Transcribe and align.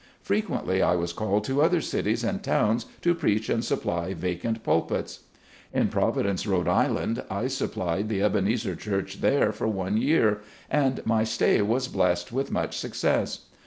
Frequently 0.23 0.81
I 0.81 0.95
was 0.95 1.13
called 1.13 1.43
to 1.43 1.61
other 1.61 1.79
cities 1.79 2.23
and 2.23 2.41
towns 2.41 2.87
to 3.03 3.13
preach 3.13 3.49
and 3.49 3.63
supply 3.63 4.15
vacant 4.15 4.63
pulpits. 4.63 5.25
In 5.73 5.89
Providence, 5.89 6.47
R. 6.47 6.67
I., 6.67 7.15
I 7.29 7.45
supplied 7.45 8.09
the 8.09 8.23
Ebenezer 8.23 8.75
Church 8.75 9.21
there 9.21 9.51
for 9.53 9.67
one 9.67 9.97
year, 9.97 10.41
and 10.71 11.05
my 11.05 11.23
stay 11.23 11.61
was 11.61 11.87
blessed 11.87 12.31
with 12.33 12.49
much 12.51 12.75
success. 12.79 13.45